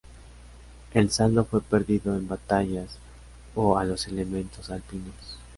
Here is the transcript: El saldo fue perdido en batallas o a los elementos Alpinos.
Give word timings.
El 0.95 1.11
saldo 1.11 1.45
fue 1.45 1.61
perdido 1.61 2.15
en 2.17 2.27
batallas 2.27 2.97
o 3.53 3.77
a 3.77 3.85
los 3.85 4.07
elementos 4.07 4.71
Alpinos. 4.71 5.37